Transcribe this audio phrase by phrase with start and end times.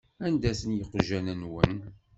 [0.25, 1.75] Anda-ten yiqjan-nwen?